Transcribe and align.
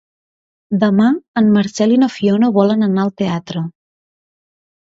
Demà 0.83 1.09
en 1.41 1.51
Marcel 1.57 1.93
i 1.97 1.99
na 2.05 2.09
Fiona 2.15 2.51
volen 2.57 2.89
anar 2.89 3.07
al 3.07 3.15
teatre. 3.23 3.67